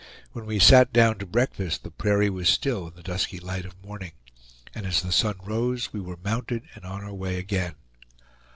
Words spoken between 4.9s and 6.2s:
the sun rose we were